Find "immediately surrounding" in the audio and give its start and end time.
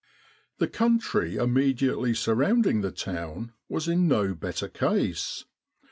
1.35-2.81